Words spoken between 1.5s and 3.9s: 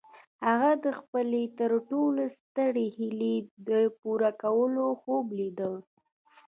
تر ټولو سترې هيلې د